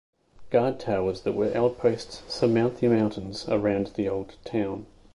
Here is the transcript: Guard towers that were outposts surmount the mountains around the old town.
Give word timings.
Guard 0.49 0.79
towers 0.79 1.21
that 1.21 1.33
were 1.33 1.55
outposts 1.55 2.23
surmount 2.27 2.77
the 2.77 2.87
mountains 2.87 3.47
around 3.47 3.91
the 3.93 4.09
old 4.09 4.33
town. 4.43 4.87